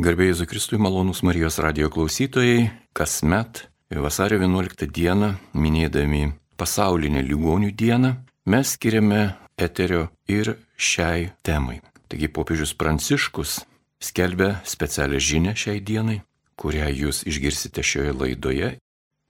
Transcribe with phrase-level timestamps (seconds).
[0.00, 8.14] Garbėjai Zakristui malonus Marijos radio klausytojai, kasmet vasario 11 dieną, minėdami pasaulinę ligonių dieną,
[8.48, 9.20] mes skiriame
[9.60, 11.82] eterio ir šiai temai.
[12.08, 13.58] Taigi popiežius Pranciškus
[14.00, 16.22] skelbia specialią žinę šiai dienai,
[16.56, 18.74] kurią jūs išgirsite šioje laidoje.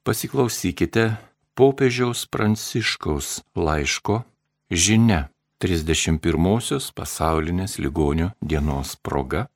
[0.07, 1.11] Pasiklausykite
[1.59, 4.23] popiežiaus Pranciškaus laiško
[4.71, 5.25] žinia
[5.59, 9.49] 31-osios pasaulinės ligonių dienos proga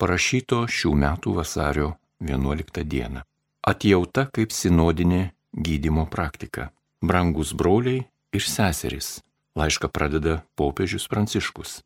[0.00, 1.94] parašyto šių metų vasario
[2.24, 3.24] 11 dieną.
[3.60, 6.70] Atjauta kaip sinodinė gydimo praktika.
[7.04, 9.20] Brangus broliai ir seserys.
[9.58, 11.80] Laišką pradeda popiežius Pranciškus.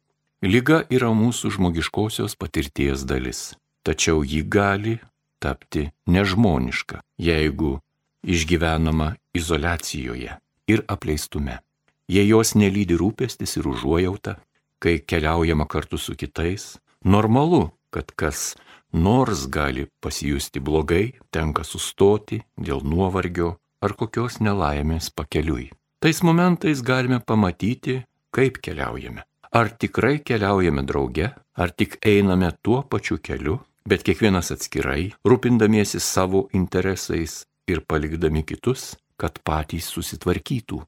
[0.44, 4.98] Liga yra mūsų žmogiškosios patirties dalis, tačiau ji gali
[5.40, 7.78] tapti nežmoniška, jeigu
[8.22, 10.36] išgyvenama izolacijoje
[10.68, 11.60] ir apleistume.
[12.08, 14.36] Jei jos nelydi rūpestis ir užuojauta,
[14.78, 18.54] kai keliaujama kartu su kitais, normalu, kad kas
[18.92, 25.70] nors gali pasijusti blogai, tenka sustoti dėl nuovargio ar kokios nelaimės pakeliui.
[26.02, 28.02] Tais momentais galime pamatyti,
[28.34, 29.24] kaip keliaujame.
[29.54, 36.48] Ar tikrai keliaujame drauge, ar tik einame tuo pačiu keliu, bet kiekvienas atskirai, rūpindamiesi savo
[36.52, 40.80] interesais ir palikdami kitus, kad patys susitvarkytų.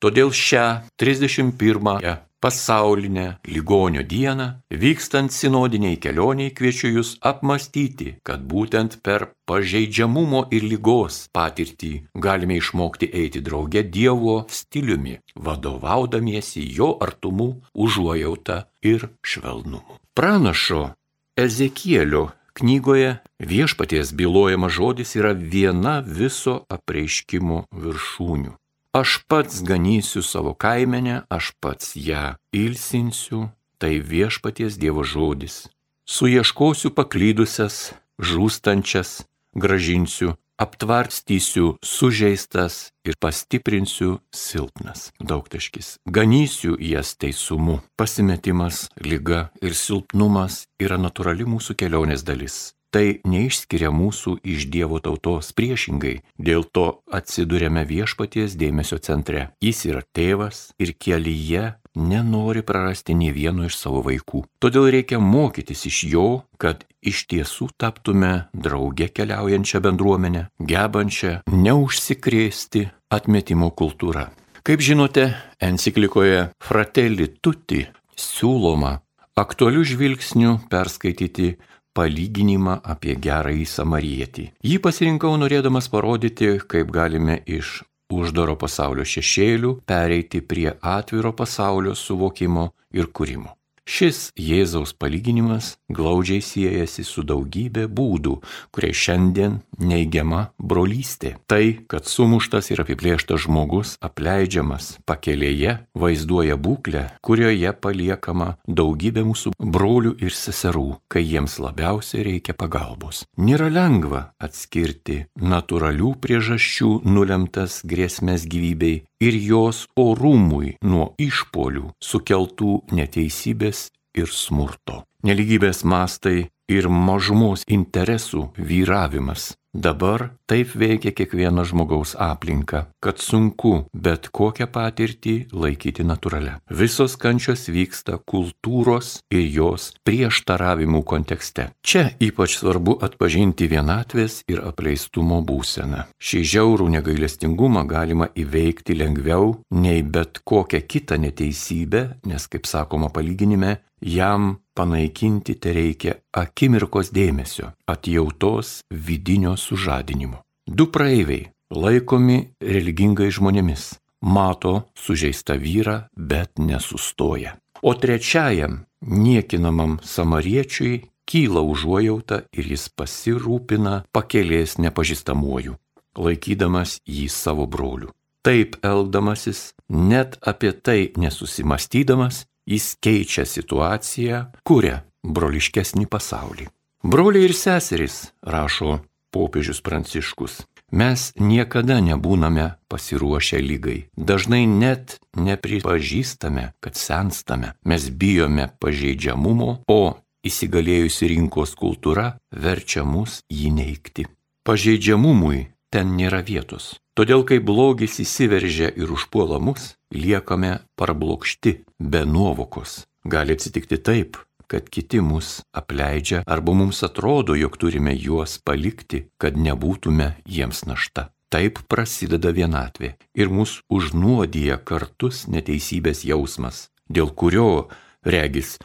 [0.00, 0.66] Todėl šią
[1.00, 4.46] 31 pasaulinę ligonio dieną,
[4.82, 11.92] vykstant sinodiniai kelioniai kviečiu jūs apmastyti, kad būtent per pažeidžiamumo ir lygos patirtį
[12.26, 20.00] galime išmokti eiti drauge Dievo stiliumi, vadovaudamiesi jo artumu, užuojauta ir švelnumu.
[20.14, 20.90] Pranašo
[21.36, 28.59] Ezekielio knygoje viešpaties bylojamas žodis yra viena viso apreiškimo viršūnių.
[28.92, 33.46] Aš pats ganysiu savo kaimenę, aš pats ją ilsinsiu,
[33.78, 35.70] tai viešpaties Dievo žodis.
[36.10, 39.22] Suieškosiu paklydusias, žūstančias,
[39.54, 45.12] gražinsiu, aptvarstysiu sužeistas ir pastiprinsiu silpnas.
[45.22, 46.02] Daugtaškis.
[46.10, 47.78] Ganysiu jas teisumu.
[47.94, 55.52] Pasimetimas, lyga ir silpnumas yra natūrali mūsų kelionės dalis tai neišskiria mūsų iš Dievo tautos
[55.56, 59.50] priešingai, dėl to atsidūrėme viešpaties dėmesio centre.
[59.62, 64.44] Jis yra tėvas ir kelyje nenori prarasti nei vieno iš savo vaikų.
[64.62, 66.28] Todėl reikia mokytis iš jo,
[66.58, 74.28] kad iš tiesų taptume drauge keliaujančią bendruomenę, gebančią neužsikrėsti atmetimo kultūrą.
[74.62, 75.30] Kaip žinote,
[75.62, 78.98] enciklikoje Fratelli Tutti siūloma
[79.40, 81.54] aktualių žvilgsnių perskaityti
[81.96, 84.48] palyginimą apie gerąjį samarietį.
[84.64, 87.80] Jį pasirinkau norėdamas parodyti, kaip galime iš
[88.10, 93.54] uždaro pasaulio šešėlių pereiti prie atviro pasaulio suvokimo ir kūrimo.
[93.90, 98.36] Šis Jėzaus palyginimas glaudžiai siejasi su daugybė būdų,
[98.70, 101.32] kurie šiandien neigiama brolystė.
[101.50, 110.14] Tai, kad sumuštas ir apiplėštas žmogus apleidžiamas pakelėje, vaizduoja būklę, kurioje paliekama daugybė mūsų brolių
[110.22, 113.24] ir seserų, kai jiems labiausiai reikia pagalbos.
[113.42, 123.90] Nėra lengva atskirti natūralių priežasčių nulemtas grėsmės gyvybei ir jos orumui nuo išpolių sukeltų neteisybės
[124.16, 125.04] ir smurto.
[125.22, 134.26] Neligybės mastai ir mažumos interesų vyravimas Dabar taip veikia kiekvieno žmogaus aplinka, kad sunku bet
[134.34, 136.56] kokią patirtį laikyti natūralią.
[136.74, 141.68] Visos kančios vyksta kultūros ir jos prieštaravimų kontekste.
[141.86, 146.08] Čia ypač svarbu atpažinti vienatvės ir apleistumo būseną.
[146.18, 153.78] Šį žiaurų negailestingumą galima įveikti lengviau nei bet kokią kitą neteisybę, nes, kaip sakoma palyginime,
[154.00, 160.42] jam panaikinti te reikia akimirkos dėmesio, atjautos vidinio sužadinimo.
[160.66, 167.56] Du praeiviai, laikomi religingai žmonėmis, mato sužeistą vyrą, bet nesustoja.
[167.82, 175.76] O trečiajam, niekinamam samariečiui, kyla užuojauta ir jis pasirūpina pakelės nepažįstamuoju,
[176.18, 178.10] laikydamas jį savo broliu.
[178.42, 186.68] Taip elgdamasis, net apie tai nesusimastydamas, Jis keičia situaciją, kuria broliškesnį pasaulį.
[187.02, 189.00] Broliai ir seserys, rašo
[189.34, 193.98] popiežius Pranciškus, mes niekada nebūname pasiruošę lygai.
[194.16, 197.74] Dažnai net nepripažįstame, kad senstame.
[197.84, 200.00] Mes bijome pažeidžiamumo, o
[200.46, 204.26] įsigalėjusi rinkos kultūra verčia mus jį neikti.
[204.66, 206.98] Pažeidžiamumui ten nėra vietos.
[207.18, 213.04] Todėl, kai blogis įsiveržia ir užpuola mus, liekame parblokšti, be nuovokos.
[213.28, 214.38] Gali atsitikti taip,
[214.70, 221.30] kad kiti mus apleidžia arba mums atrodo, jog turime juos palikti, kad nebūtume jiems našta.
[221.50, 227.88] Taip prasideda vienatvė ir mus užnuodija kartus neteisybės jausmas, dėl kurio,
[228.22, 228.76] regis,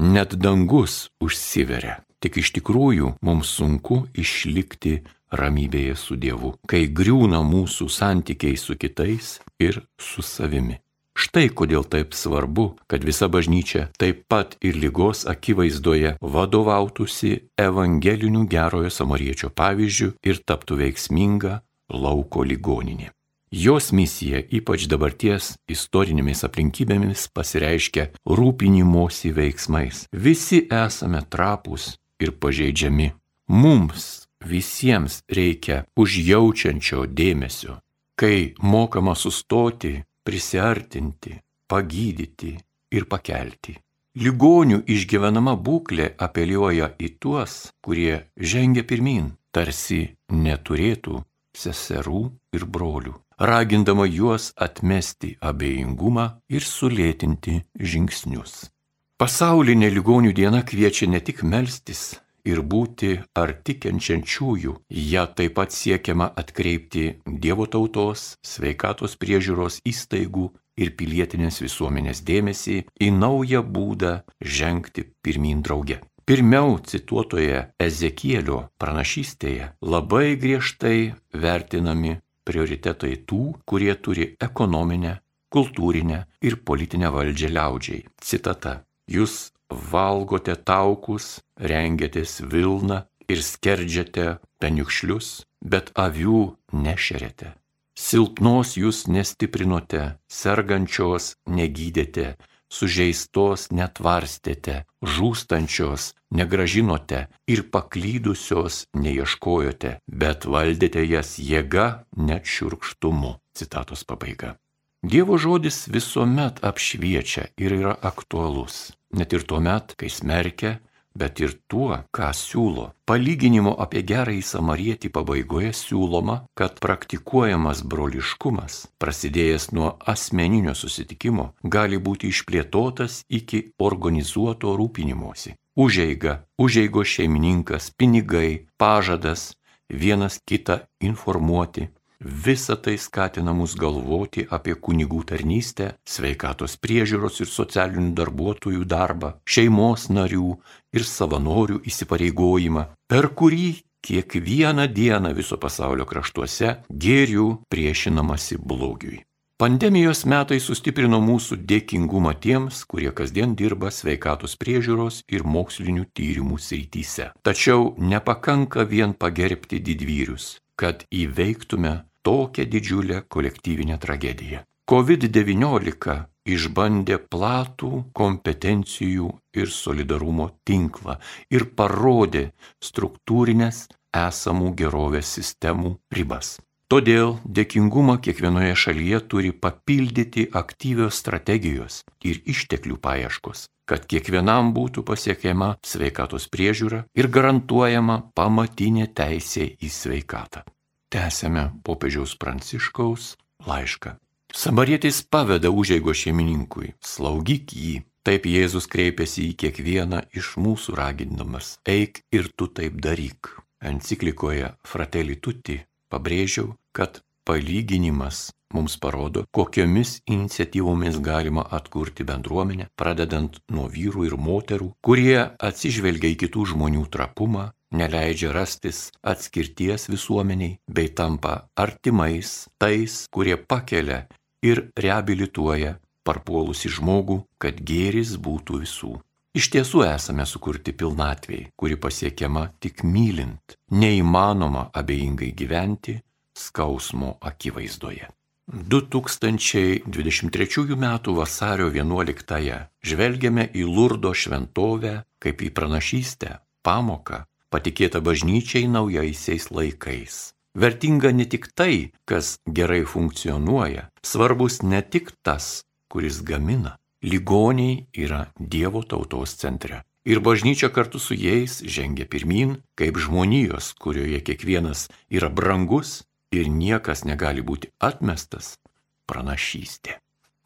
[0.00, 2.00] net dangus užsiveria.
[2.24, 9.36] Tik iš tikrųjų mums sunku išlikti ramybėje su Dievu, kai griūna mūsų santykiai su kitais
[9.60, 10.80] ir su savimi.
[11.14, 18.90] Štai kodėl taip svarbu, kad visa bažnyčia taip pat ir lygos akivaizdoje vadovautųsi evangeliniu gerojo
[18.90, 21.60] samariečio pavyzdžiu ir taptų veiksminga
[21.94, 23.12] lauko ligoninė.
[23.54, 30.08] Jos misija, ypač dabarties istorinėmis aplinkybėmis, pasireiškia rūpinimosi veiksmais.
[30.10, 33.12] Visi esame trapus ir pažeidžiami.
[33.54, 37.78] Mums visiems reikia užjaučiančio dėmesio,
[38.18, 41.38] kai mokama sustoti, prisartinti,
[41.68, 42.54] pagydyti
[42.96, 43.76] ir pakelti.
[44.14, 51.18] Ligonių išgyvenama būklė apeliuoja į tuos, kurie žengia pirmin, tarsi neturėtų
[51.54, 52.22] seserų
[52.54, 58.70] ir brolių, ragindama juos atmesti abejingumą ir sulėtinti žingsnius.
[59.18, 62.14] Pasaulinė ligonių diena kviečia ne tik melstis
[62.48, 64.74] ir būti arti kenčiančiųjų,
[65.12, 70.50] ją taip pat siekiama atkreipti Dievo tautos, sveikatos priežiūros įstaigų
[70.80, 76.00] ir pilietinės visuomenės dėmesį į naują būdą žengti pirmin drauge.
[76.24, 82.14] Pirmiau cituotoje Ezekielio pranašystėje labai griežtai vertinami
[82.48, 85.18] prioritetai tų, kurie turi ekonominę,
[85.52, 88.06] kultūrinę ir politinę valdžią liaudžiai.
[88.20, 88.78] Citata.
[89.04, 97.54] Jūs valgote taukus, rengiatės Vilną ir skerdžiate peniukšlius, bet avių nešerėte.
[97.94, 102.34] Silpnos jūs nestiprinote, sergančios negydėte,
[102.74, 113.38] sužeistos netvarstėte, žūstančios negražinote ir paklydusios neieškojote, bet valdėte jas jėga net šiurkštumu.
[113.54, 114.56] Citatos pabaiga.
[115.04, 120.78] Dievo žodis visuomet apšviečia ir yra aktualus, net ir tuo met, kai smerkia,
[121.14, 122.88] bet ir tuo, ką siūlo.
[123.06, 132.30] Palyginimo apie gerąjį samarietį pabaigoje siūloma, kad praktikuojamas broliškumas, prasidėjęs nuo asmeninio susitikimo, gali būti
[132.34, 135.54] išplėtotas iki organizuoto rūpinimosi.
[135.74, 139.54] Užeiga, užeigo šeimininkas, pinigai, pažadas,
[139.90, 141.88] vienas kitą informuoti,
[142.20, 150.08] Visa tai skatina mus galvoti apie kunigų tarnystę, sveikatos priežiūros ir socialinių darbuotojų darbą, šeimos
[150.14, 150.54] narių
[150.94, 153.68] ir savanorių įsipareigojimą, per kurį
[154.04, 159.22] kiekvieną dieną viso pasaulio kraštuose gėrių priešinamasi blogiui.
[159.54, 167.28] Pandemijos metai sustiprino mūsų dėkingumą tiems, kurie kasdien dirba sveikatos priežiūros ir mokslinių tyrimų srityse.
[167.46, 171.94] Tačiau nepakanka vien pagerbti didvyrius, kad įveiktume
[172.26, 174.64] tokią didžiulę kolektyvinę tragediją.
[174.90, 176.18] COVID-19
[176.50, 181.20] išbandė platų kompetencijų ir solidarumo tinklą
[181.54, 182.48] ir parodė
[182.82, 183.86] struktūrinės
[184.26, 186.56] esamų gerovės sistemų ribas.
[186.92, 195.70] Todėl dėkingumą kiekvienoje šalyje turi papildyti aktyvios strategijos ir išteklių paieškos, kad kiekvienam būtų pasiekiama
[195.80, 200.66] sveikatos priežiūra ir garantuojama pamatinė teisė į sveikatą.
[201.08, 203.30] Tęsėme popiežiaus pranciškaus
[203.64, 204.18] laišką.
[204.54, 208.02] Samarietis paveda užėgo šeimininkui, slaugyk jį.
[208.24, 213.50] Taip Jėzus kreipiasi į kiekvieną iš mūsų ragindamas, eik ir tu taip daryk.
[213.84, 215.76] Enciklikoje Fratelli Tutti
[216.14, 224.90] pabrėžiau, kad palyginimas mums parodo, kokiomis iniciatyvomis galima atkurti bendruomenę, pradedant nuo vyrų ir moterų,
[225.04, 233.56] kurie atsižvelgia į kitų žmonių trapumą, neleidžia rastis atskirties visuomeniai, bei tampa artimais tais, kurie
[233.56, 234.24] pakelia
[234.66, 239.14] ir reabilituoja parpuolusi žmogų, kad gėris būtų visų.
[239.54, 246.18] Iš tiesų esame sukurti pilnatviai, kuri pasiekiama tik mylint, neįmanoma abejingai gyventi
[246.58, 248.26] skausmo akivaizdoje.
[248.66, 251.06] 2023 m.
[251.36, 260.58] vasario 11-ąją žvelgiame į Lurdo šventovę kaip į pranašystę, pamoką, patikėta bažnyčiai naujaisiais laikais.
[260.74, 266.98] Vertinga ne tik tai, kas gerai funkcionuoja, svarbus ne tik tas, kuris gamina.
[267.24, 270.02] Ligoniai yra Dievo tautos centre.
[270.28, 277.24] Ir bažnyčia kartu su jais žengia pirmin, kaip žmonijos, kurioje kiekvienas yra brangus ir niekas
[277.24, 278.76] negali būti atmestas,
[279.24, 280.18] pranašystė.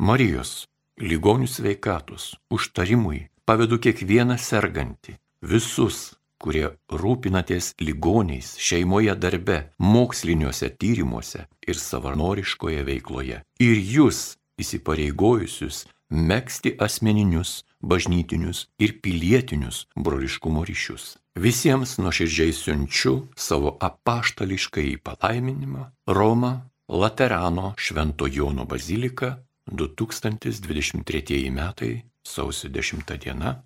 [0.03, 0.67] Marijos,
[0.99, 11.79] ligonių sveikatos, užtarimui, pavedu kiekvieną sergantį, visus, kurie rūpinatės ligoniais šeimoje darbe, moksliniuose tyrimuose ir
[11.79, 13.45] savanoriškoje veikloje.
[13.63, 21.17] Ir jūs įsipareigojusius mėgsti asmeninius, bažnytinius ir pilietinius broliškumo ryšius.
[21.39, 26.53] Visiems nuoširdžiai siunčiu savo apaštališkai palaiminimą Roma
[26.89, 29.37] Laterano Švento Jono bazilika
[29.71, 33.63] 2023 metai sausio 10 diena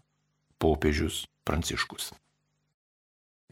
[0.59, 2.13] popiežius Pranciškus.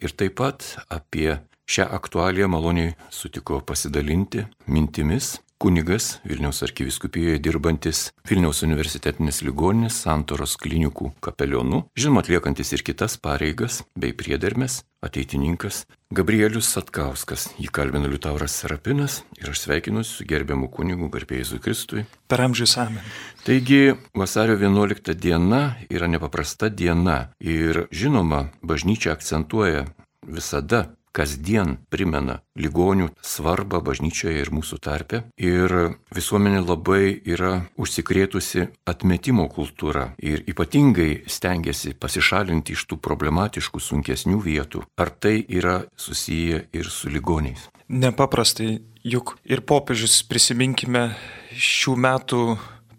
[0.01, 7.99] Ir taip pat apie šią aktualiją maloniai sutiko pasidalinti mintimis kunigas Vilniaus arkiviskupijoje dirbantis
[8.29, 15.83] Vilniaus universitetinės ligoninės santoros klinikų kapelionu, žinoma atliekantis ir kitas pareigas bei priedermės, ateitininkas
[16.17, 17.51] Gabrielius Satkauskas.
[17.61, 22.07] Jį kalbina Liutauras Serapinas ir aš sveikinuosi su gerbiamu kunigu garbėjai Kristui.
[22.27, 23.05] Per amžius amen.
[23.45, 29.85] Taigi vasario 11 diena yra nepaprasta diena ir žinoma, bažnyčia akcentuoja
[30.25, 35.23] visada kasdien primena ligonių svarbą bažnyčioje ir mūsų tarpe.
[35.41, 44.41] Ir visuomenė labai yra užsikrėtusi atmetimo kultūra ir ypatingai stengiasi pasišalinti iš tų problematiškų, sunkesnių
[44.45, 44.85] vietų.
[45.01, 47.69] Ar tai yra susiję ir su ligoniais?
[47.91, 51.11] Nepaprastai, juk ir popiežius prisiminkime
[51.51, 52.43] šių metų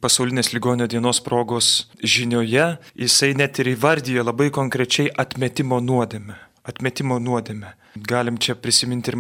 [0.02, 2.66] pasaulinės ligonio dienos progos žinioje,
[2.98, 6.36] jisai net ir įvardyja labai konkrečiai atmetimo nuodėmę.
[6.68, 7.76] Atmetimo nuodėmę.
[7.96, 9.18] Galim čia prisiminti ir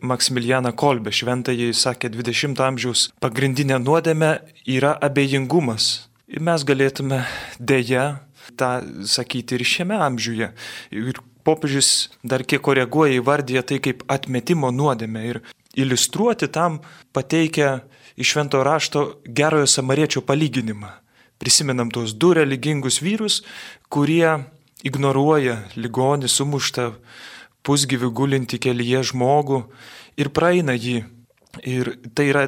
[0.00, 4.30] Maksimilianą Kolbę, šventąjį, sakė, 20 amžiaus pagrindinė nuodėmė
[4.64, 6.08] yra abejingumas.
[6.28, 7.20] Ir mes galėtume
[7.60, 8.06] dėja
[8.56, 10.48] tą sakyti ir šiame amžiuje.
[10.96, 15.24] Ir popiežius dar kiek koreguoja įvardyje tai kaip atmetimo nuodėmė.
[15.28, 15.42] Ir
[15.76, 16.80] iliustruoti tam
[17.12, 17.82] pateikia
[18.16, 20.94] iš švento rašto gerojo samariečio palyginimą.
[21.38, 23.42] Prisimenam tuos du religingus vyrus,
[23.92, 24.38] kurie
[24.82, 26.92] ignoruoja ligonį sumuštą
[27.68, 29.62] pusgyvių gulinti kelyje žmogų
[30.20, 31.02] ir praeina jį.
[31.68, 32.46] Ir tai yra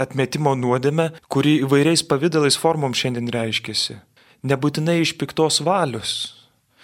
[0.00, 3.98] atmetimo nuodėme, kuri įvairiais pavydalais formom šiandien reiškiasi.
[4.48, 6.14] Nebūtinai iš piktos valios.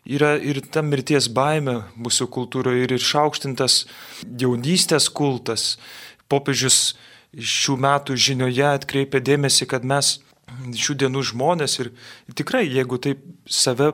[0.08, 3.82] Yra ir ta mirties baime mūsų kultūroje ir išaukštintas
[4.40, 5.76] jaunystės kultas.
[6.32, 6.96] Popiežius
[7.36, 10.16] šių metų žinioje atkreipia dėmesį, kad mes
[10.48, 11.90] šių dienų žmonės ir
[12.38, 13.92] tikrai, jeigu taip save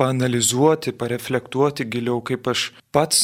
[0.00, 3.22] paanalizuoti, pareflektuoti giliau, kaip aš pats,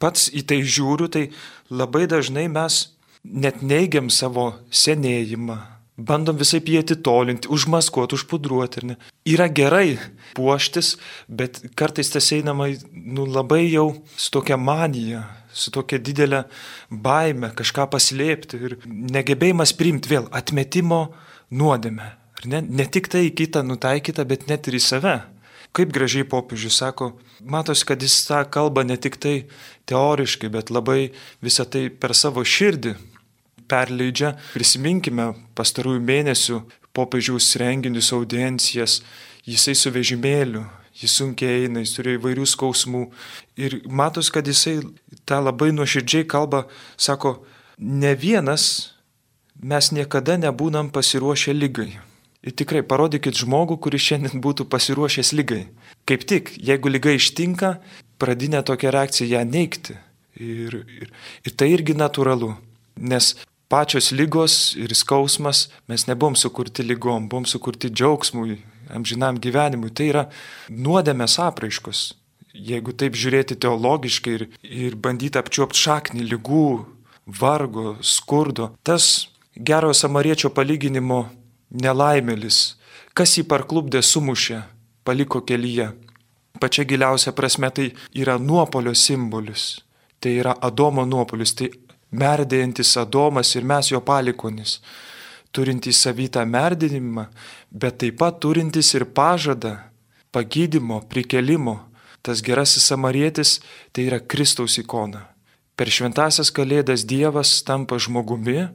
[0.00, 1.28] pats į tai žiūriu, tai
[1.70, 2.80] labai dažnai mes
[3.24, 5.60] net neigiam savo senėjimą.
[5.94, 8.82] Bandom visai jį atitolinti, užmaskuoti, užpudruoti.
[8.88, 8.96] Ne?
[9.30, 10.00] Yra gerai
[10.34, 10.96] puoštis,
[11.28, 15.22] bet kartais tas einama nu, labai jau su tokia manija,
[15.54, 16.42] su tokia didelė
[16.90, 21.04] baime kažką paslėpti ir negebėjimas priimti vėl atmetimo
[21.54, 22.10] nuodėmę.
[22.50, 25.14] Ne, ne tik tai į kitą nutaikytą, bet net ir į save.
[25.74, 29.34] Kaip gražiai popiežius sako, matosi, kad jis tą kalba ne tik tai
[29.90, 31.10] teoriškai, bet labai
[31.42, 32.94] visą tai per savo širdį
[33.70, 34.34] perleidžia.
[34.54, 36.60] Prisiminkime pastarųjų mėnesių
[36.94, 39.00] popiežiaus renginius, audiencijas,
[39.48, 40.62] jisai su vežimėliu,
[40.94, 43.04] jis sunkiai eina, jis turi įvairių skausmų.
[43.58, 44.78] Ir matos, kad jisai
[45.26, 46.64] tą labai nuoširdžiai kalba,
[46.96, 47.40] sako,
[47.78, 48.94] ne vienas
[49.58, 51.94] mes niekada nebūnam pasiruošę lygai.
[52.44, 55.62] Ir tikrai parodykit žmogų, kuris šiandien būtų pasiruošęs lygai.
[56.04, 57.78] Kaip tik, jeigu lyga ištinka,
[58.20, 59.96] pradinė tokia reakcija ją neikti.
[60.36, 61.12] Ir, ir,
[61.46, 62.52] ir tai irgi natūralu.
[63.00, 63.32] Nes
[63.72, 68.58] pačios lygos ir skausmas mes nebuvom sukurti lygom, buvom sukurti džiaugsmui,
[68.92, 69.94] amžinam gyvenimui.
[69.96, 70.24] Tai yra
[70.68, 72.02] nuodėmės apraiškos.
[72.54, 76.68] Jeigu taip žiūrėti teologiškai ir, ir bandyti apčiuopti šaknį lygų,
[77.40, 81.24] vargo, skurdo, tas gerojo samariečio palyginimo
[81.70, 82.76] nelaimėlis,
[83.14, 84.62] kas jį parklubdė sumušė,
[85.04, 85.92] paliko kelyje.
[86.60, 89.80] Pačia giliausia prasme tai yra nuopolio simbolis.
[90.20, 91.68] Tai yra Adomo nuopolis, tai
[92.14, 94.78] merdėjantis Adomas ir mes jo palikonis,
[95.52, 97.26] turintys savytą merdinimą,
[97.70, 99.76] bet taip pat turintys ir pažadą
[100.34, 101.80] pagydimo, prikelimo.
[102.24, 103.58] Tas gerasis samarietis
[103.92, 105.26] tai yra Kristaus ikona.
[105.76, 108.70] Per šventasias kalėdas Dievas tampa žmogumi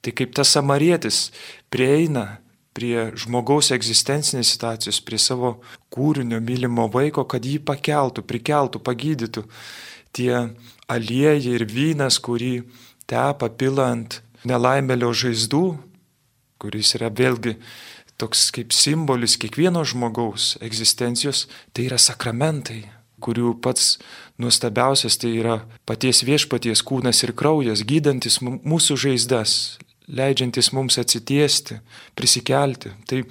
[0.00, 1.28] Tai kaip tas samarietis
[1.72, 2.40] prieina
[2.76, 5.56] prie žmogaus egzistencinės situacijos, prie savo
[5.92, 9.44] kūrinio mylimo vaiko, kad jį pakeltų, prikeltų, pagydytų.
[10.16, 10.32] Tie
[10.90, 12.62] aliejai ir vynas, kurį
[13.10, 15.64] tepa pilant nelaimėlio žaizdų,
[16.60, 17.56] kuris yra vėlgi
[18.20, 22.82] toks kaip simbolis kiekvieno žmogaus egzistencijos, tai yra sakramentai,
[23.20, 23.98] kurių pats
[24.40, 29.54] nuostabiausias tai yra paties viešpaties kūnas ir kraujas, gydantis mūsų žaizdas,
[30.10, 31.80] leidžiantis mums atsitiesti,
[32.18, 32.92] prisikelti.
[33.06, 33.24] Tai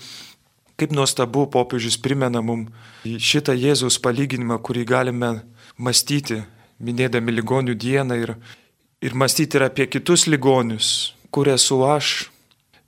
[0.79, 2.71] Kaip nuostabu popiežius primena mums
[3.03, 5.31] šitą Jėzaus palyginimą, kurį galime
[5.75, 6.37] mąstyti,
[6.79, 8.31] minėdami ligonių dieną ir,
[9.03, 12.29] ir mąstyti ir apie kitus ligonius, kur esu aš,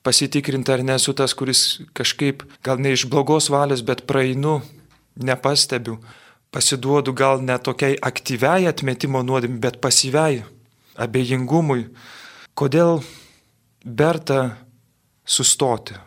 [0.07, 4.61] pasitikrinti ar nesu tas, kuris kažkaip gal ne iš blogos valios, bet praeinu,
[5.19, 5.97] nepastebiu,
[6.55, 10.45] pasiduodu gal ne tokiai aktyviai atmetimo nuodėmė, bet pasyviai
[10.95, 11.89] abejingumui.
[12.55, 13.01] Kodėl
[13.85, 14.57] verta
[15.25, 15.97] sustoti?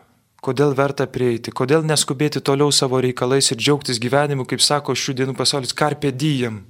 [0.45, 5.37] kodėl verta prieiti, kodėl neskubėti toliau savo reikalais ir džiaugtis gyvenimu, kaip sako šių dienų
[5.39, 6.63] pasaulis, karpė dyjam.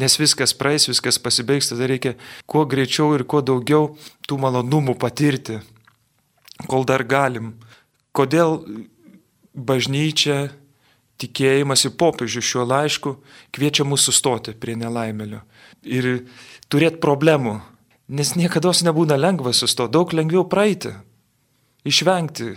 [0.00, 2.14] Nes viskas praeis, viskas pasibaigs, tada reikia
[2.48, 3.90] kuo greičiau ir kuo daugiau
[4.28, 5.58] tų malonumų patirti,
[6.70, 7.52] kol dar galim.
[8.16, 8.62] Kodėl
[9.52, 10.54] bažnyčia,
[11.20, 13.18] tikėjimas į popiežių šiuo laišku
[13.52, 15.42] kviečia mus sustoti prie nelaimėlio
[15.84, 16.08] ir
[16.72, 17.58] turėti problemų,
[18.10, 20.90] nes niekada nebūna lengva sustoti, daug lengviau praeiti,
[21.86, 22.56] išvengti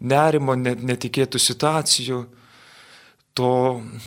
[0.00, 2.20] nerimo, netikėtų situacijų,
[3.36, 3.50] to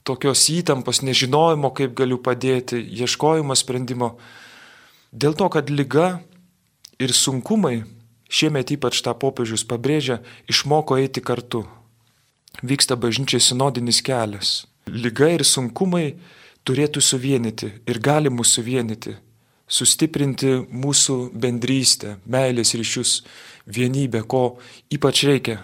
[0.07, 4.15] tokios įtampos, nežinojimo, kaip galiu padėti, ieškojimo sprendimo.
[5.11, 6.21] Dėl to, kad lyga
[7.01, 7.83] ir sunkumai,
[8.29, 11.65] šiemet ypač tą popiežius pabrėžia, išmoko eiti kartu.
[12.65, 14.65] Vyksta bažnyčiai sinodinis kelias.
[14.89, 16.17] Lyga ir sunkumai
[16.65, 19.13] turėtų suvienyti ir gali mūsų suvienyti,
[19.69, 23.19] sustiprinti mūsų bendrystę, meilės ryšius,
[23.69, 24.57] vienybę, ko
[24.91, 25.59] ypač reikia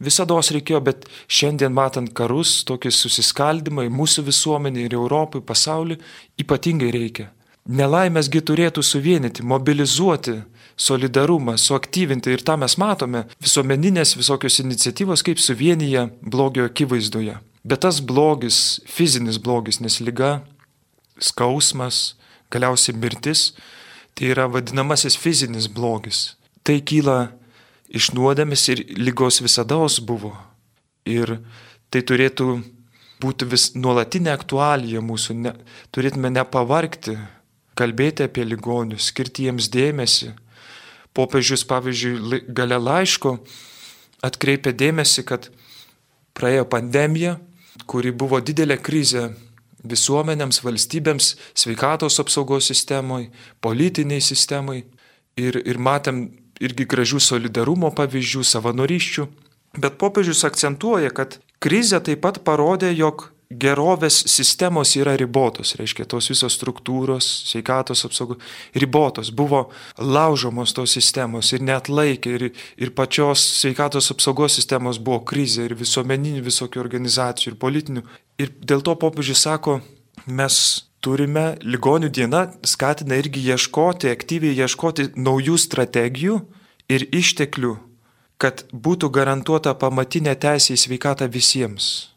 [0.00, 5.98] Visada reikėjo, bet šiandien matant karus, tokį susiskaldimą į mūsų visuomenį ir Europai, pasaulį,
[6.40, 7.28] ypatingai reikia.
[7.68, 10.38] Nelaimėsgi turėtų suvienyti, mobilizuoti
[10.80, 17.36] solidarumą, suaktyvinti ir tą mes matome visuomeninės visokios iniciatyvos, kaip suvienyje blogio akivaizdoje.
[17.60, 20.38] Bet tas blogis, fizinis blogis, nes lyga,
[21.20, 22.14] skausmas,
[22.50, 23.52] galiausiai mirtis,
[24.14, 26.36] tai yra vadinamasis fizinis blogis.
[26.66, 27.30] Tai kyla
[27.88, 30.34] iš nuodėmės ir lygos visada buvo.
[31.06, 31.38] Ir
[31.90, 32.60] tai turėtų
[33.20, 35.52] būti vis nuolatinė aktualija mūsų, ne,
[35.92, 37.16] turėtume nepavarkti,
[37.76, 40.34] kalbėti apie ligonius, skirti jiems dėmesį.
[41.16, 43.38] Popiežius, pavyzdžiui, gale laiško
[44.22, 45.48] atkreipė dėmesį, kad
[46.36, 47.38] praėjo pandemija,
[47.90, 49.30] kuri buvo didelė krizė
[49.86, 54.84] visuomenėms, valstybėms, sveikatos apsaugos sistemoje, politiniai sistemai.
[55.40, 56.26] Ir, ir matėm
[56.60, 59.26] irgi gražių solidarumo pavyzdžių, savanoriščių.
[59.80, 66.30] Bet popiežius akcentuoja, kad krizė taip pat parodė, jog gerovės sistemos yra ribotos, reiškia tos
[66.30, 68.38] visos struktūros, sveikatos apsaugos,
[68.78, 69.64] ribotos, buvo
[69.98, 72.44] laužomos tos sistemos ir net laikė, ir,
[72.78, 78.04] ir pačios sveikatos apsaugos sistemos buvo krizė, ir visuomeninių visokių organizacijų, ir politinių.
[78.38, 79.80] Ir dėl to popiežius sako,
[80.26, 86.38] mes turime, ligonių diena skatina irgi ieškoti, aktyviai ieškoti naujų strategijų
[86.92, 87.74] ir išteklių,
[88.40, 92.09] kad būtų garantuota pamatinė teisė į sveikatą visiems.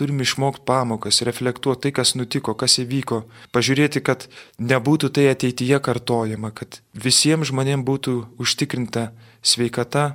[0.00, 3.18] Turime išmokti pamokas, reflektuoti tai, kas nutiko, kas įvyko,
[3.52, 9.10] pažiūrėti, kad nebūtų tai ateityje kartojama, kad visiems žmonėms būtų užtikrinta
[9.44, 10.06] sveikata,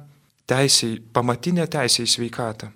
[0.50, 2.72] teisė, pamatinė teisė į sveikatą.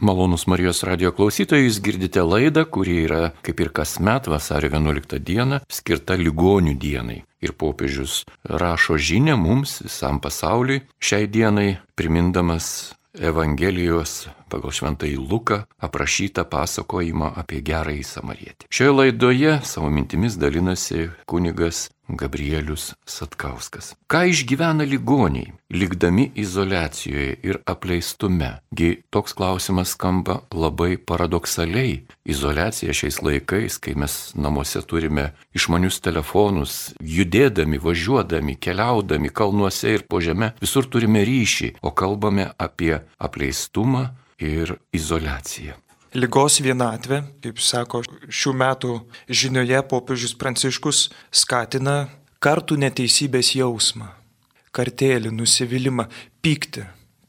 [0.00, 5.60] Malonus Marijos radio klausytojai, jūs girdite laidą, kuri yra, kaip ir kasmet, vasario 11 dieną,
[5.70, 7.20] skirta ligonių dienai.
[7.44, 16.42] Ir popiežius rašo žinę mums, visam pasauliui, šiai dienai, primindamas Evangelijos pagal šventąjį Luką aprašytą
[16.50, 18.66] pasakojimą apie gerąjį samarietį.
[18.74, 23.94] Šioje laidoje savo mintimis dalinasi kunigas Gabrielius Satkauskas.
[24.10, 28.50] Ką išgyvena ligoniai, likdami izolacijoje ir apleistume?
[28.76, 32.02] Gi toks klausimas skamba labai paradoksaliai.
[32.24, 40.20] Izolacija šiais laikais, kai mes namuose turime išmanius telefonus, judėdami, važiuodami, keliaudami kalnuose ir po
[40.24, 45.83] žemę, visur turime ryšį, o kalbame apie apleistumą ir izolaciją.
[46.14, 48.90] Lygos vienatvė, kaip sako šių metų
[49.26, 52.04] žinioje popiežius Pranciškus, skatina
[52.38, 54.12] kartų neteisybės jausmą,
[54.74, 56.06] kartėlį, nusivylimą,
[56.38, 56.84] pykti,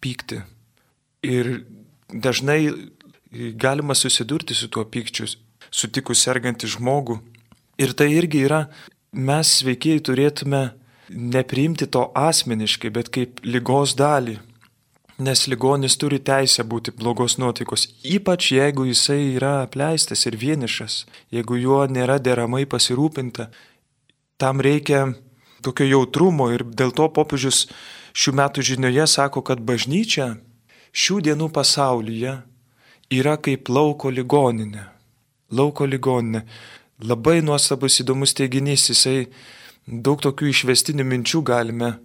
[0.06, 0.43] pykti.
[1.26, 1.65] Ir
[2.13, 2.60] dažnai
[3.58, 5.32] galima susidurti su tuo pykčiu,
[5.74, 7.17] sutikus sergantį žmogų.
[7.82, 8.67] Ir tai irgi yra,
[9.12, 10.67] mes sveikiai turėtume
[11.10, 14.38] nepriimti to asmeniškai, bet kaip lygos dalį
[15.15, 21.56] Nes ligonis turi teisę būti blogos nuotaikos, ypač jeigu jisai yra apleistas ir vienišas, jeigu
[21.56, 23.47] juo nėra deramai pasirūpinta.
[24.36, 25.13] Tam reikia
[25.63, 27.69] tokio jautrumo ir dėl to popiežius
[28.12, 30.34] šių metų žinioje sako, kad bažnyčia
[30.91, 32.36] šių dienų pasaulyje
[33.15, 34.84] yra kaip lauko ligoninė.
[35.56, 36.43] Lauko ligoninė.
[37.08, 39.30] Labai nuostabus įdomus teiginys, jisai
[39.88, 41.95] daug tokių išvestinių minčių galime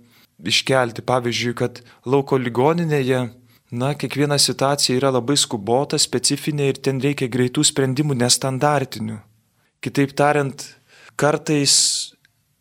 [0.47, 1.05] iškelti.
[1.07, 3.29] Pavyzdžiui, kad lauko ligoninėje
[3.71, 9.21] na, kiekviena situacija yra labai skubota, specifinė ir ten reikia greitų sprendimų, nestandartinių.
[9.81, 10.65] Kitaip tariant,
[11.17, 11.77] kartais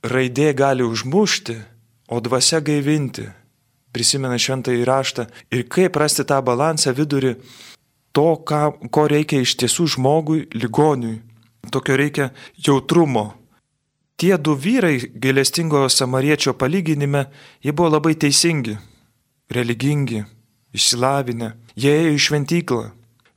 [0.06, 1.58] raidė gali užmušti,
[2.10, 3.28] o dvasia gaivinti.
[3.94, 5.26] Prisimena šventą įraštą.
[5.54, 7.36] Ir kaip rasti tą balansą vidurį
[8.14, 11.22] to, ką, ko reikia iš tiesų žmogui, ligoniui.
[11.74, 13.39] Tokio reikia jautrumo.
[14.20, 17.30] Tie du vyrai gailestingo samariečio palyginime,
[17.64, 18.74] jie buvo labai teisingi,
[19.56, 20.26] religingi,
[20.76, 22.82] išsilavinę, jie ėjo į šventyklą,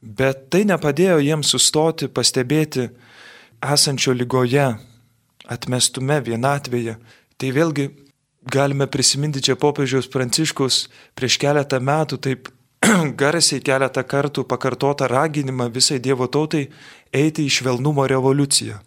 [0.03, 2.89] bet tai nepadėjo jiems sustoti, pastebėti
[3.63, 4.73] esančio lygoje,
[5.47, 6.99] atmestume vienatvėje.
[7.39, 7.89] Tai vėlgi
[8.43, 12.51] galime prisiminti čia popiežiaus pranciškus prieš keletą metų taip
[13.23, 16.73] garsiai keletą kartų pakartotą raginimą visai Dievo tautai
[17.15, 18.83] eiti į švelnumo revoliuciją.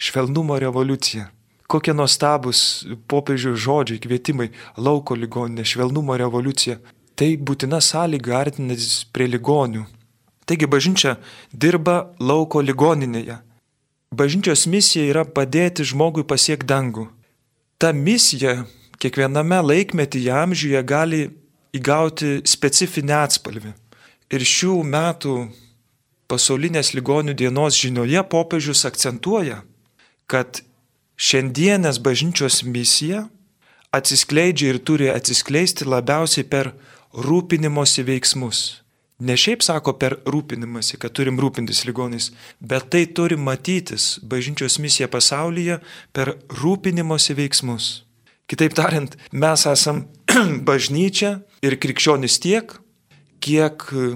[0.00, 1.26] Švelnumo revoliucija.
[1.68, 4.48] Kokie nuostabus popiežių žodžiai, kvietimai-
[4.86, 6.78] lauko ligoninė, švelnumo revoliucija.
[7.16, 9.84] Tai būtina sąlyga artintis prie ligonių.
[10.46, 11.16] Taigi bažnyčia
[11.52, 13.38] dirba lauko ligoninėje.
[14.14, 17.08] Bažnyčios misija yra padėti žmogui pasiekti dangų.
[17.78, 18.66] Ta misija
[18.98, 21.30] kiekviename laikmetyje amžiuje gali
[21.76, 23.74] įgauti specifinę atspalvį.
[24.30, 25.34] Ir šių metų
[26.26, 29.62] pasaulinės ligonių dienos žinioje popiežius akcentuoja,
[30.30, 30.62] kad
[31.20, 33.26] šiandienės bažnyčios misija
[33.94, 36.72] atsiskleidžia ir turi atsiskleisti labiausiai per
[37.10, 38.60] rūpinimosi veiksmus.
[39.20, 45.10] Ne šiaip sako per rūpinimąsi, kad turim rūpintis ligonais, bet tai turi matytis bažnyčios misija
[45.12, 45.80] pasaulyje
[46.16, 47.90] per rūpinimosi veiksmus.
[48.48, 50.06] Kitaip tariant, mes esam
[50.70, 51.34] bažnyčia
[51.66, 52.72] ir krikščionis tiek,
[53.44, 54.06] kiek e,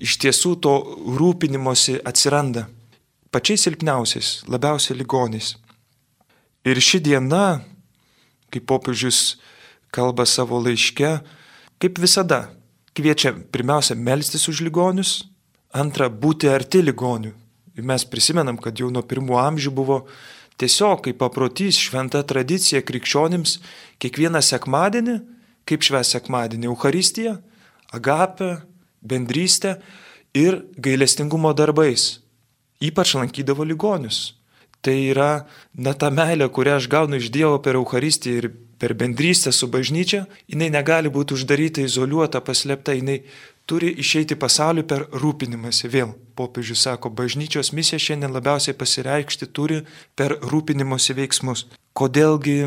[0.00, 0.72] iš tiesų to
[1.18, 2.64] rūpinimosi atsiranda
[3.34, 5.56] pačiais silpniausiais, labiausiai ligonys.
[6.64, 7.60] Ir ši diena,
[8.52, 9.36] kaip popiežius
[9.94, 11.18] kalba savo laiške,
[11.82, 12.48] kaip visada,
[12.96, 15.24] kviečia pirmiausia melstis už ligonius,
[15.74, 17.34] antra būti arti ligonių.
[17.74, 20.04] Ir mes prisimenam, kad jau nuo pirmų amžių buvo
[20.54, 23.56] Tiesiog kaip paprotys šventa tradicija krikščionims
[24.02, 25.16] kiekvieną sekmadienį,
[25.66, 27.34] kaip šves sekmadienį, Euharistiją,
[27.94, 28.60] agapę,
[29.02, 29.80] bendrystę
[30.34, 32.20] ir gailestingumo darbais.
[32.78, 34.36] Ypač lankydavo ligonius.
[34.84, 39.52] Tai yra, na, ta meilė, kurią aš gaunu iš Dievo per Euharistiją ir per bendrystę
[39.52, 43.22] su bažnyčia, jinai negali būti uždaryta, izoliuota, paslėpta, jinai
[43.64, 45.88] turi išeiti pasaulį per rūpinimąsi.
[45.88, 49.80] Vėl popiežius sako, bažnyčios misija šiandien labiausiai pasireikšti turi
[50.18, 51.64] per rūpinimosi veiksmus.
[51.96, 52.58] Kodėlgi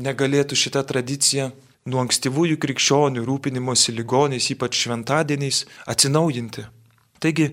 [0.00, 1.52] negalėtų šita tradicija
[1.86, 6.66] nuo ankstyvųjų krikščionių rūpinimosi ligoniais, ypač šventadieniais, atsinaujinti.
[7.22, 7.52] Taigi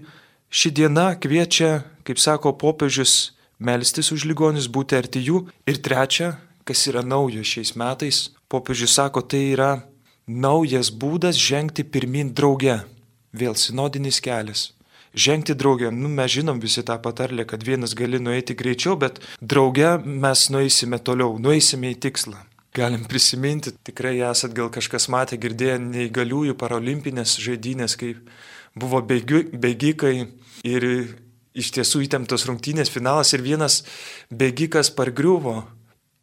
[0.49, 5.46] ši diena kviečia, kaip sako popiežius, melstis už ligonius, būti arti jų.
[5.70, 9.72] Ir trečia, kas yra naujo šiais metais, popiežius sako, tai yra
[10.28, 12.82] naujas būdas žengti pirmin drauge.
[13.38, 14.72] Vėl sinodinis kelias.
[15.17, 19.96] Žengti drauge, nu mes žinom visi tą patarlę, kad vienas gali nueiti greičiau, bet drauge
[20.06, 22.43] mes nueisime toliau, nueisime į tikslą.
[22.78, 28.20] Galim prisiminti, tikrai esat gal kažkas matę, girdėję neįgaliųjų paralimpinės žaidynės, kaip
[28.78, 30.28] buvo bėgikai
[30.67, 30.86] ir
[31.58, 33.82] iš tiesų įtemptos rungtynės finalas ir vienas
[34.30, 35.63] bėgikas pargriuvo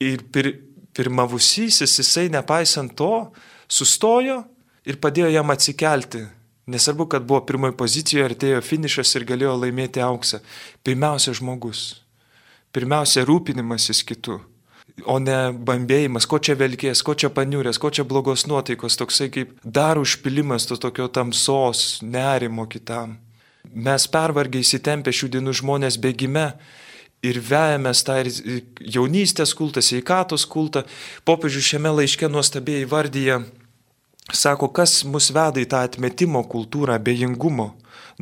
[0.03, 0.53] ir pir,
[0.95, 3.33] pirmavusysis jisai nepaisant to,
[3.69, 4.45] sustojo
[4.87, 6.25] ir padėjo jam atsikelti.
[6.71, 10.41] Nesvarbu, kad buvo pirmoji pozicijoje, artėjo finišas ir galėjo laimėti auksą.
[10.87, 11.83] Pirmiausia žmogus.
[12.73, 14.39] Pirmiausia rūpinimasis kitų.
[15.11, 19.53] O ne bambėjimas, ko čia velkės, ko čia paniurės, ko čia blogos nuotaikos, toksai kaip
[19.65, 23.19] dar užpilimas to tokio tamsos, nerimo kitam.
[23.73, 26.53] Mes pervargiai įsitempę šių dienų žmonės bėgime
[27.25, 30.85] ir vejamės tą ir jaunystės kultą, sveikatos kultą.
[31.25, 33.41] Popiežius šiame laiške nuostabiai įvardyja
[34.33, 37.75] Sako, kas mus veda į tą atmetimo kultūrą, bejingumo,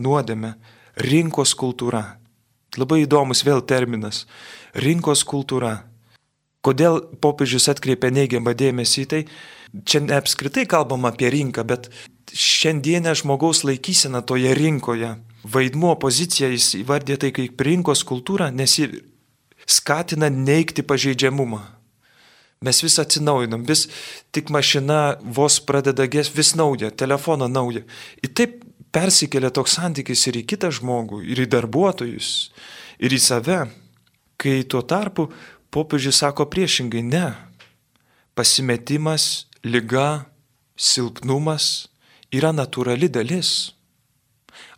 [0.02, 0.56] nuodėmę,
[0.98, 2.18] rinkos kultūra.
[2.74, 4.26] Labai įdomus vėl terminas-
[4.84, 5.84] rinkos kultūra.
[6.62, 9.26] Kodėl popiežius atkreipia neigiamą dėmesį į tai?
[9.84, 11.88] Čia ne apskritai kalbam apie rinką, bet
[12.34, 18.88] šiandienę žmogaus laikysena toje rinkoje, vaidmuo pozicija jis įvardė tai kaip rinkos kultūra, nes ji
[19.66, 21.62] skatina neikti pažeidžiamumą.
[22.62, 23.88] Mes vis atsinaujinam, vis
[24.30, 27.82] tik mašina vos pradeda ges, vis nauja, telefoną nauja.
[28.22, 28.60] Ir taip
[28.94, 32.52] persikelia toks santykis ir į kitą žmogų, ir į darbuotojus,
[33.02, 33.64] ir į save.
[34.38, 35.28] Kai tuo tarpu
[35.74, 37.32] popiežius sako priešingai, ne.
[38.38, 40.26] Pasimetimas, lyga,
[40.78, 41.88] silpnumas
[42.32, 43.72] yra natūrali dalis.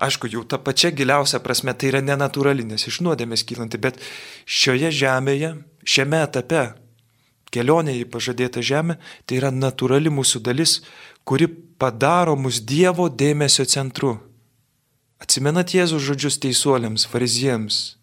[0.02, 4.00] Aišku, jau ta pačia giliausia prasme tai yra nenatūrali, nes iš nuodėmės kylanti, bet
[4.46, 5.54] šioje žemėje,
[5.87, 6.64] šiame etape
[7.54, 10.80] kelionė į pažadėtą žemę tai yra natūrali mūsų dalis,
[11.24, 11.46] kuri
[11.78, 14.16] padaro mus Dievo dėmesio centru.
[15.22, 17.96] Atsimenat Jėzus žodžius teisuoliams, fariziems.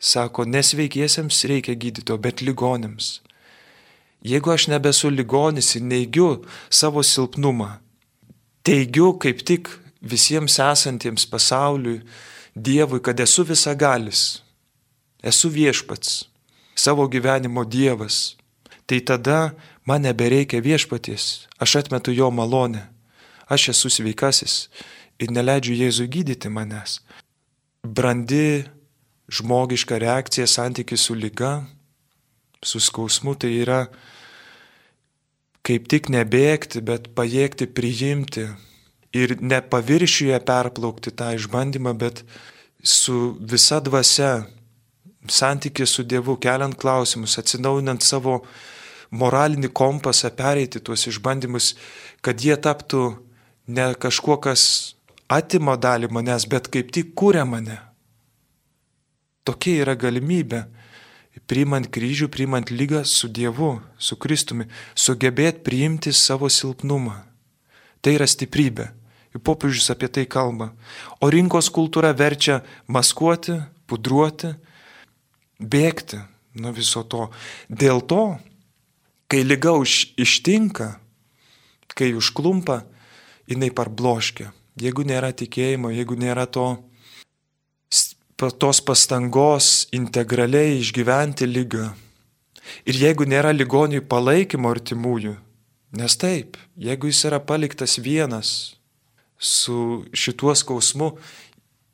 [0.00, 3.20] Sako, nesveikiesiems reikia gydyto, bet ligonėms.
[4.24, 6.28] Jeigu aš nebesu ligonis ir neigiu
[6.72, 7.76] savo silpnumą,
[8.64, 9.68] teigiu kaip tik
[10.04, 12.02] visiems esantiems pasauliui,
[12.54, 14.44] Dievui, kad esu visagalis,
[15.26, 16.28] esu viešpats,
[16.78, 18.36] savo gyvenimo Dievas,
[18.86, 22.84] tai tada man nebereikia viešpaties, aš atmetu jo malonę,
[23.50, 24.68] aš esu sveikasis
[25.18, 27.00] ir neleidžiu Jėzui gydyti manęs.
[27.82, 28.64] Brandi
[29.34, 31.64] žmogiška reakcija santykiai su lyga,
[32.62, 33.80] su skausmu, tai yra
[35.64, 38.46] kaip tik nebėgti, bet pajėgti priimti
[39.14, 42.24] ir ne paviršiuje perplaukti tą išbandymą, bet
[42.82, 44.44] su visa dvasia
[45.30, 48.42] santykį su Dievu, keliant klausimus, atsinaujinant savo
[49.14, 51.74] moralinį kompasą, pereiti tuos išbandymus,
[52.24, 53.04] kad jie taptų
[53.70, 54.94] ne kažkuo, kas
[55.30, 57.78] atima dalį manęs, bet kaip tik kūrė mane.
[59.44, 60.64] Tokia yra galimybė,
[61.48, 67.20] priimant kryžių, priimant lygą su Dievu, su Kristumi, sugebėti priimti savo silpnumą.
[68.00, 68.90] Tai yra stiprybė.
[69.42, 70.70] Popiežius apie tai kalba.
[71.18, 73.58] O rinkos kultūra verčia maskuoti,
[73.90, 74.52] pudruoti,
[75.58, 76.20] bėgti
[76.54, 77.26] nuo viso to.
[77.66, 78.36] Dėl to,
[79.26, 80.94] kai lyga už, ištinka,
[81.98, 82.84] kai užklumpa,
[83.50, 84.52] jinai parbloškia.
[84.78, 86.78] Jeigu nėra tikėjimo, jeigu nėra to,
[88.38, 91.90] tos pastangos integraliai išgyventi lygą.
[92.86, 95.34] Ir jeigu nėra ligoniui palaikymo artimųjų,
[95.98, 98.74] nes taip, jeigu jis yra paliktas vienas
[99.38, 101.14] su šituo skausmu,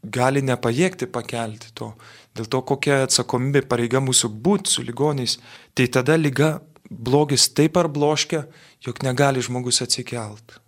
[0.02, 1.92] gali nepajėgti pakelti to,
[2.36, 5.38] dėl to kokia atsakomybė pareiga mūsų būti su ligoniais,
[5.74, 8.44] tai tada lyga blogis taip ar bloškia,
[8.82, 10.58] jog negali žmogus atsikelt.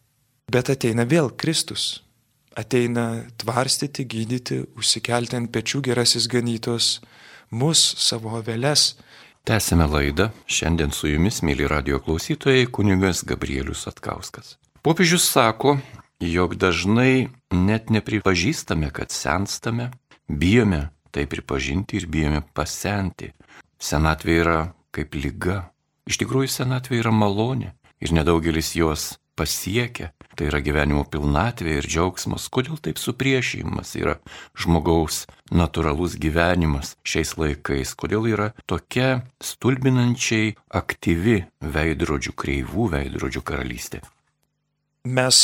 [0.52, 2.02] Bet ateina vėl Kristus.
[2.52, 6.98] Ateina tvarstyti, gydyti, užsikelti ant pečių gerasis ganytos,
[7.48, 8.92] mus, savo aveles.
[9.48, 10.28] Tęsime laidą.
[10.46, 14.58] Šiandien su jumis, mėly radio klausytojai, kunigas Gabrielius Atkauskas.
[14.84, 15.78] Popiežius sako,
[16.22, 19.90] jog dažnai net nepripažįstame, kad senstame,
[20.28, 23.32] bijome tai pripažinti ir bijome pasenti.
[23.82, 24.58] Senatvė yra
[24.94, 25.72] kaip lyga.
[26.08, 30.12] Iš tikrųjų, senatvė yra malonė ir nedaugelis jos pasiekia.
[30.32, 32.46] Tai yra gyvenimo pilnatvė ir džiaugsmas.
[32.52, 34.16] Kodėl taip supriešimas yra
[34.56, 37.92] žmogaus natūralus gyvenimas šiais laikais?
[37.98, 44.00] Kodėl yra tokia stulbinančiai aktyvi veidrodžių kreivų veidrodžių karalystė?
[45.02, 45.36] Mes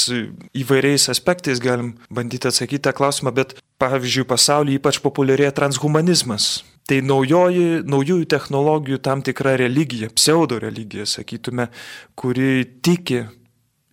[0.55, 6.61] įvairiais aspektais galim bandyti atsakyti tą klausimą, bet pavyzdžiui, pasaulyje ypač populiarėja transhumanizmas.
[6.87, 11.67] Tai naujoji, naujųjų technologijų tam tikra religija, pseudo religija, sakytume,
[12.15, 13.25] kuri tiki,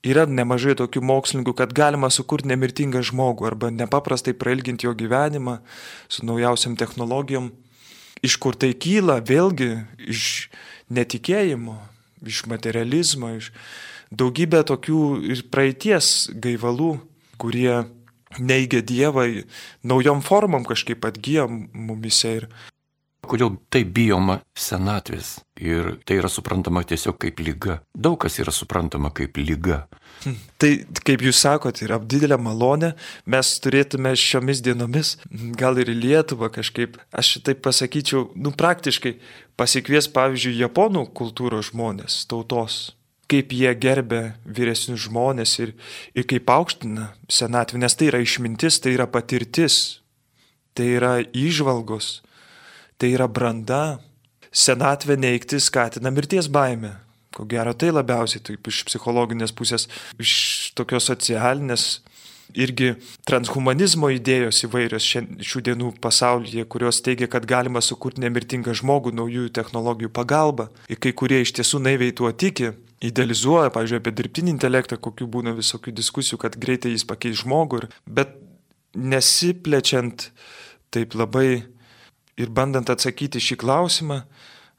[0.05, 5.57] yra nemažai tokių mokslininkų, kad galima sukurti nemirtingą žmogų arba nepaprastai prailginti jo gyvenimą
[6.07, 7.49] su naujausiam technologijom.
[8.21, 9.73] Iš kur tai kyla, vėlgi,
[10.13, 10.47] iš
[10.93, 11.79] netikėjimo,
[12.21, 13.49] iš materializmo, iš
[14.17, 15.01] daugybę tokių
[15.31, 16.95] ir praeities gaivalų,
[17.41, 17.83] kurie
[18.39, 19.27] neigia Dievą,
[19.83, 22.37] naujom formom kažkaip atgyja mumise.
[22.41, 22.47] Ir...
[23.25, 27.79] Kodėl taip bijoma senatvės ir tai yra suprantama tiesiog kaip lyga.
[27.97, 29.85] Daug kas yra suprantama kaip lyga.
[30.25, 30.35] Hm.
[30.61, 30.69] Tai,
[31.07, 32.91] kaip jūs sakote, yra didelė malonė,
[33.25, 35.15] mes turėtume šiomis dienomis,
[35.57, 39.17] gal ir į Lietuvą kažkaip, aš taip pasakyčiau, nu praktiškai
[39.57, 42.93] pasikvies, pavyzdžiui, japonų kultūros žmonės, tautos
[43.31, 45.73] kaip jie gerbė vyresnius žmonės ir,
[46.17, 49.99] ir kaip aukština senatvę, nes tai yra išmintis, tai yra patirtis,
[50.77, 52.19] tai yra įžvalgos,
[53.01, 53.99] tai yra branda.
[54.55, 56.93] Senatvė neikti skatina mirties baimę.
[57.35, 59.89] Ko gero tai labiausiai taip iš psichologinės pusės,
[60.21, 61.97] iš tokios socialinės
[62.53, 62.93] irgi
[63.27, 65.07] transhumanizmo idėjos įvairios
[65.49, 70.69] šių dienų pasaulyje, kurios teigia, kad galima sukurti nemirtingą žmogų naujųjų technologijų pagalba.
[70.91, 72.73] Ir kai kurie iš tiesų naiviai tuo tiki,
[73.05, 78.37] idealizuoja, pavyzdžiui, apie dirbtinį intelektą, kokių būna visokių diskusijų, kad greitai jis pakeis žmogų, bet
[78.95, 80.29] nesiplečiant
[80.93, 81.65] taip labai
[82.39, 84.21] ir bandant atsakyti šį klausimą,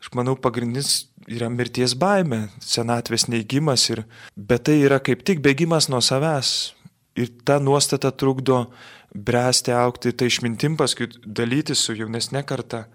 [0.00, 4.04] aš manau, pagrindinis yra mirties baime, senatvės neigimas, ir,
[4.36, 6.75] bet tai yra kaip tik bėgimas nuo savęs.
[7.16, 8.66] Ir ta nuostata trukdo
[9.14, 12.86] bręsti, aukti, tai išmintim paskui dalyti su jaunesnė karta.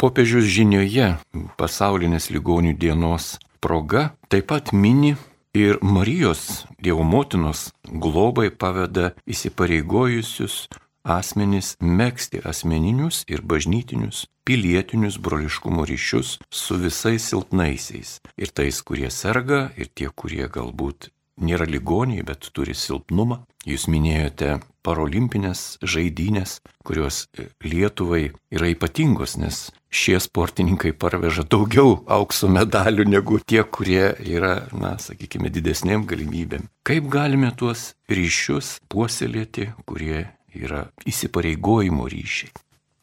[0.00, 1.14] Popiežius žinioje
[1.58, 5.16] pasaulinės ligonių dienos proga taip pat mini
[5.56, 10.68] ir Marijos Dievo motinos globai paveda įsipareigojusius
[11.04, 18.18] asmenys mėgsti asmeninius ir bažnytinius, pilietinius broliškumo ryšius su visais silpnaisiais.
[18.36, 23.42] Ir tais, kurie serga, ir tie, kurie galbūt nėra ligoniai, bet turi silpnumą.
[23.68, 27.26] Jūs minėjote parolimpinės žaidynės, kurios
[27.60, 34.94] Lietuvai yra ypatingos, nes šie sportininkai parveža daugiau aukso medalių negu tie, kurie yra, na,
[35.02, 36.70] sakykime, didesnėm galimybėm.
[36.88, 42.52] Kaip galime tuos ryšius puoselėti, kurie yra įsipareigojimo ryšiai?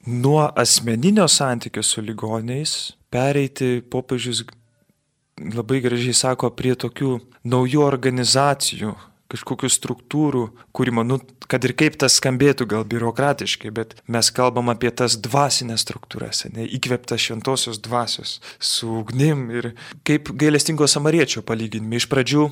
[0.07, 4.45] Nuo asmeninio santykio su ligoniais pereiti popiežius
[5.37, 8.95] labai gražiai sako prie tokių naujų organizacijų,
[9.31, 10.43] kažkokių struktūrų
[10.75, 11.19] kūrimo, nu,
[11.51, 16.67] kad ir kaip tas skambėtų gal biurokratiškai, bet mes kalbam apie tas dvasinės struktūras, ne,
[16.77, 19.73] įkvėptas šventosios dvasios su ugnim ir
[20.07, 21.99] kaip gailestingo samariečio palyginime.
[21.99, 22.47] Iš pradžių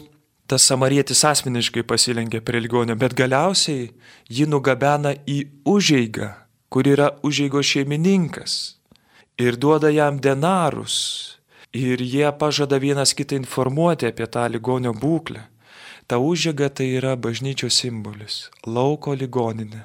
[0.51, 3.89] tas samarietis asmeniškai pasilenkia prie ligonio, bet galiausiai
[4.29, 6.33] jį nugabena į užeigą,
[6.69, 8.75] kur yra užeigo šeimininkas
[9.41, 11.34] ir duoda jam denarus
[11.75, 15.43] ir jie pažada vienas kitą informuoti apie tą ligonio būklę.
[16.07, 19.83] Ta užėga tai yra bažnyčios simbolis- lauko ligoninė.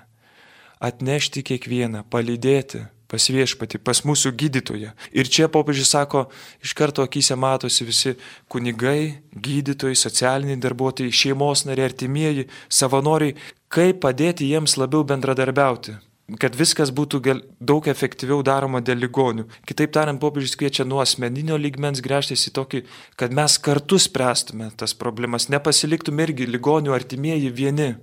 [0.80, 4.92] Atnešti kiekvieną, palydėti pas viešpati, pas mūsų gydytoją.
[5.12, 6.30] Ir čia popiežius sako,
[6.62, 8.14] iš karto akise matosi visi
[8.48, 13.34] kunigai, gydytojai, socialiniai darbuotojai, šeimos nariai, artimieji, savanoriai,
[13.68, 15.98] kaip padėti jiems labiau bendradarbiauti
[16.38, 19.46] kad viskas būtų gal, daug efektyviau daroma dėl ligonių.
[19.66, 22.82] Kitaip tariant, popiežius kviečia nuo asmeninio lygmens gręžtis į tokį,
[23.18, 27.94] kad mes kartu spręstume tas problemas, nepasiliktume irgi ligonių artimieji vieni,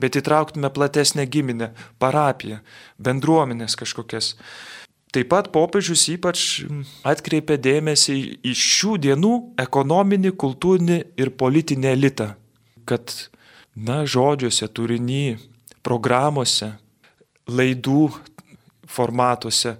[0.00, 2.62] bet įtrauktume platesnę giminę, parapiją,
[2.98, 4.34] bendruomenės kažkokias.
[5.14, 6.40] Taip pat popiežius ypač
[7.08, 12.34] atkreipė dėmesį į šių dienų ekonominį, kultūrinį ir politinį elitą,
[12.88, 13.14] kad,
[13.72, 15.38] na, žodžiuose, turinį,
[15.86, 16.74] programuose,
[17.48, 18.08] laidų
[18.88, 19.76] formatuose,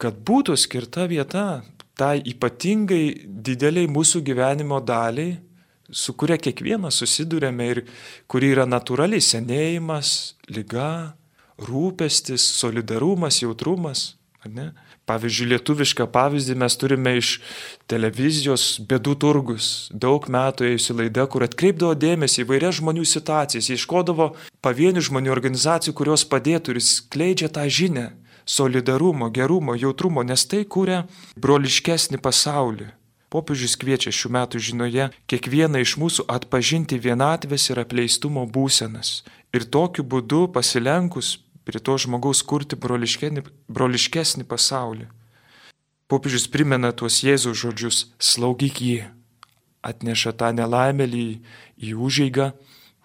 [0.00, 1.62] kad būtų skirta vieta
[2.00, 5.36] tai ypatingai dideliai mūsų gyvenimo daliai,
[5.90, 7.82] su kuria kiekvienas susidurėme ir
[8.30, 11.14] kuri yra natūrali- senėjimas, lyga,
[11.58, 14.14] rūpestis, solidarumas, jautrumas.
[15.10, 17.30] Pavyzdžiui, lietuvišką pavyzdį mes turime iš
[17.90, 19.66] televizijos Bėdų turgus.
[19.90, 24.30] Daug metų ėjusi laida, kur atkreipdavo dėmesį į vairias žmonių situacijas, ieškodavo
[24.62, 28.06] pavienių žmonių organizacijų, kurios padėtų ir skleidžia tą žinę
[28.46, 31.02] solidarumo, gerumo, jautrumo, nes tai kūrė
[31.42, 32.90] broliškesnį pasaulį.
[33.30, 39.20] Popiežius kviečia šių metų žinoje kiekvieną iš mūsų atpažinti vienatvės ir apleistumo būsenas
[39.54, 41.36] ir tokiu būdu pasilenkus
[41.70, 45.06] prie to žmogaus kurti broliškesnį pasaulį.
[46.10, 47.98] Popiežius primena tuos Jėzaus žodžius-
[48.30, 49.06] slaugyk jį,
[49.86, 51.38] atneša tą nelaimėlį
[51.78, 52.52] į užeigą,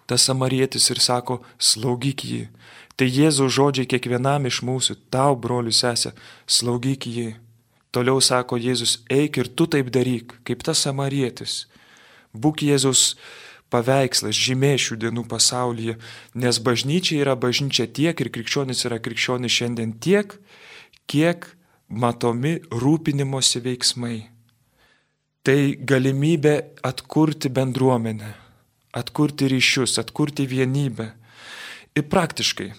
[0.07, 2.47] tas samarietis ir sako- slaugyk jį.
[2.97, 6.13] Tai Jėzaus žodžiai kiekvienam iš mūsų, tau, broliu sesė,
[6.47, 7.35] slaugyk jį.
[7.93, 11.65] Toliau sako Jėzus, eik ir tu taip daryk, kaip tas samarietis.
[12.33, 13.15] Būk Jėzus
[13.73, 15.97] paveikslas, žymė šių dienų pasaulyje,
[16.37, 20.37] nes bažnyčia yra bažnyčia tiek ir krikščionis yra krikščionis šiandien tiek,
[21.09, 21.49] kiek
[21.89, 24.17] matomi rūpinimosi veiksmai.
[25.45, 28.31] Tai galimybė atkurti bendruomenę,
[28.97, 31.11] atkurti ryšius, atkurti vienybę.
[31.95, 32.71] Ir praktiškai,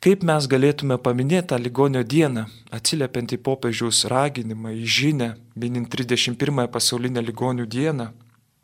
[0.00, 5.28] kaip mes galėtume paminėti tą ligonio dieną, atsiliepiant į popiežiaus raginimą, į žinę,
[5.60, 8.08] minint 31 pasaulinę ligonių dieną,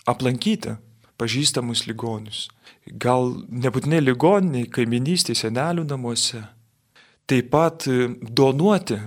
[0.08, 0.78] aplankyti
[1.20, 2.48] pažįstamus ligonius.
[2.86, 6.42] Gal nebūtinai ligoniniai, kaiminystėje, senelių namuose.
[7.30, 8.08] Taip pat e,
[8.40, 8.98] donuoti,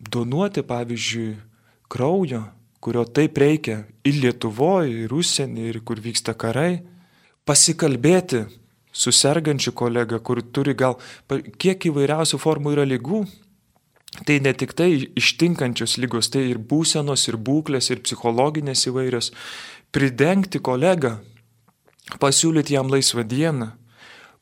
[0.00, 1.34] donuoti pavyzdžiui
[1.90, 2.44] kraujo,
[2.80, 6.80] kurio taip reikia ir Lietuvoje, ir užsienį, ir kur vyksta karai.
[7.44, 8.46] Pasikalbėti
[8.92, 10.96] su sergančiu kolega, kur turi gal
[11.30, 13.24] kiek įvairiausių formų yra lygų.
[14.26, 19.30] Tai ne tik tai ištinkančios lygos, tai ir būsenos, ir būklės, ir psichologinės įvairios.
[19.94, 21.18] Pridengti kolegą
[22.18, 23.70] pasiūlyti jam laisvą dieną,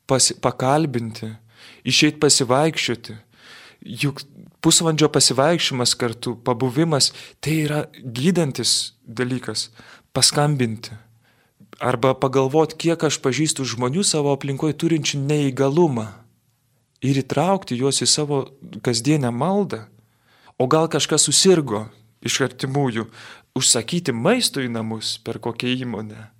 [0.09, 1.35] pasi, pakalbinti,
[1.85, 3.16] išeiti pasivaikščioti.
[4.02, 4.22] Juk
[4.64, 9.68] pusvalandžio pasivaikščiojimas kartu, pabuvimas, tai yra gydantis dalykas-
[10.14, 10.96] paskambinti.
[11.78, 16.09] Arba pagalvoti, kiek aš pažįstu žmonių savo aplinkoje turinčių neįgalumą
[17.03, 18.51] ir įtraukti juos į savo
[18.82, 19.86] kasdienę maldą.
[20.59, 21.88] O gal kažkas susirgo
[22.20, 23.07] iš artimųjų,
[23.55, 26.38] užsakyti maisto į namus per kokią įmonę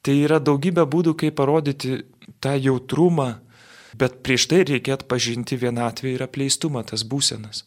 [0.00, 2.00] Tai yra daugybė būdų, kaip parodyti
[2.40, 3.34] tą jautrumą,
[4.00, 7.66] bet prieš tai reikia atpažinti vienatvę ir apleistumą, tas būsenas.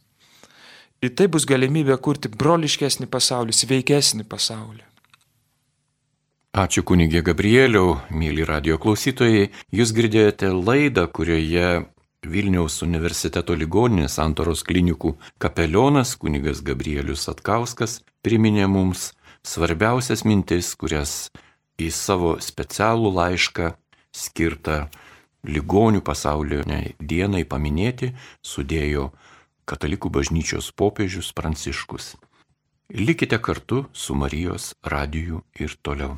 [1.04, 4.84] Ir tai bus galimybė kurti broliškesnį pasaulį, sveikesnį pasaulį.
[6.54, 9.48] Ačiū kunigė Gabrieliau, mėly radio klausytojai.
[9.74, 11.84] Jūs girdėjote laidą, kurioje
[12.30, 19.10] Vilniaus universiteto ligoninės Santoros klinikų kapelionas kunigas Gabrielius Atkauskas priminė mums
[19.44, 21.34] svarbiausias mintis, kurias
[21.82, 23.74] į savo specialų laišką
[24.14, 24.88] skirtą
[25.44, 26.64] ligonių pasaulio
[27.00, 29.12] dienai paminėti sudėjo
[29.64, 32.18] Katalikų bažnyčios popiežius Pranciškus.
[32.92, 36.18] Likite kartu su Marijos radiju ir toliau.